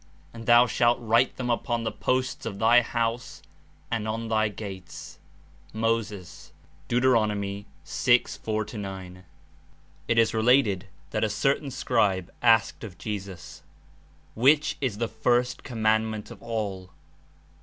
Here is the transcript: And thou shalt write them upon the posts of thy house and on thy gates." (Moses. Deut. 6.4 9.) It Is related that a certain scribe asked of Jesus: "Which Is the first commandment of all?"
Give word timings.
And 0.33 0.47
thou 0.47 0.65
shalt 0.65 0.97
write 0.99 1.35
them 1.37 1.51
upon 1.51 1.83
the 1.83 1.91
posts 1.91 2.47
of 2.47 2.57
thy 2.57 2.81
house 2.81 3.43
and 3.91 4.07
on 4.07 4.29
thy 4.29 4.47
gates." 4.47 5.19
(Moses. 5.73 6.51
Deut. 6.87 7.03
6.4 7.03 8.79
9.) 8.79 9.23
It 10.07 10.17
Is 10.17 10.33
related 10.33 10.85
that 11.11 11.23
a 11.23 11.29
certain 11.29 11.69
scribe 11.69 12.31
asked 12.41 12.83
of 12.83 12.97
Jesus: 12.97 13.61
"Which 14.33 14.75
Is 14.81 14.97
the 14.97 15.07
first 15.07 15.61
commandment 15.63 16.31
of 16.31 16.41
all?" 16.41 16.89